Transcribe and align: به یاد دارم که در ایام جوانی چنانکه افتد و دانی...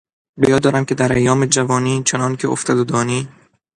به 0.39 0.47
یاد 0.49 0.61
دارم 0.61 0.85
که 0.85 0.95
در 0.95 1.13
ایام 1.15 1.45
جوانی 1.45 2.03
چنانکه 2.03 2.47
افتد 2.47 2.77
و 2.77 2.83
دانی... 2.83 3.27